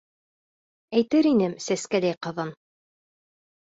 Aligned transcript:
—Әйтер 1.03 1.31
инем 1.33 1.55
сәскәләй 1.69 2.21
ҡыҙын. 2.29 2.55